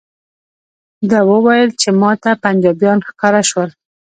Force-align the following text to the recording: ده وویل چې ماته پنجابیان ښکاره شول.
ده 1.09 1.19
وویل 1.31 1.69
چې 1.81 1.89
ماته 2.01 2.31
پنجابیان 2.43 2.99
ښکاره 3.07 3.41
شول. 3.49 3.69